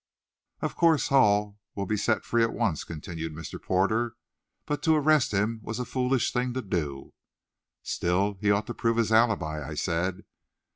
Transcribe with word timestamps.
"Of 0.61 0.75
course 0.75 1.09
Hall 1.09 1.59
will 1.75 1.85
be 1.85 1.95
set 1.95 2.25
free 2.25 2.41
at 2.41 2.53
once," 2.55 2.83
continued 2.83 3.33
Mr. 3.35 3.61
Porter, 3.61 4.15
"but 4.65 4.81
to 4.81 4.95
arrest 4.95 5.31
him 5.31 5.59
was 5.61 5.77
a 5.77 5.85
foolish 5.85 6.33
thing 6.33 6.53
to 6.55 6.63
do." 6.63 7.13
"Still, 7.83 8.39
he 8.41 8.49
ought 8.49 8.65
to 8.65 8.73
prove 8.73 8.97
his 8.97 9.11
alibi," 9.11 9.61
I 9.63 9.75
said. 9.75 10.23